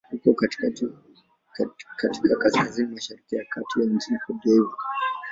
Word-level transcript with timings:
Uko 0.25 0.33
katika 1.95 2.35
kaskazini-mashariki 2.37 3.35
ya 3.35 3.45
kati 3.49 3.79
ya 3.79 3.85
nchi 3.85 4.11
Cote 4.27 4.39
d'Ivoire. 4.43 4.73